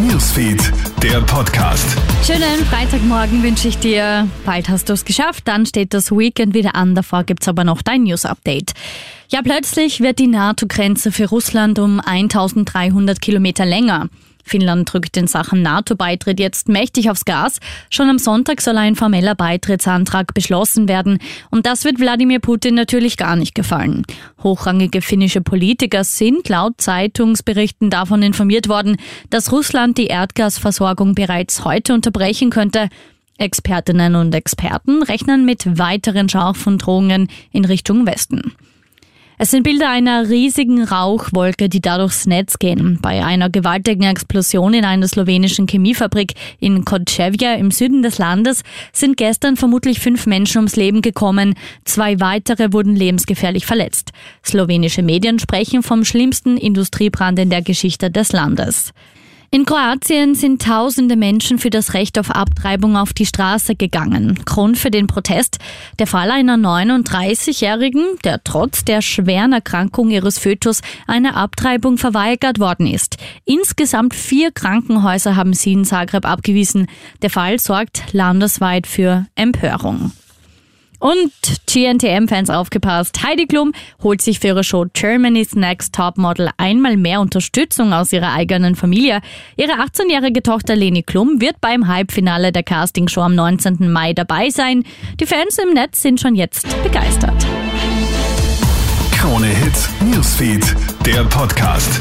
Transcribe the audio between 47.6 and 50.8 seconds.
Süden des Landes sind gestern vermutlich fünf Menschen ums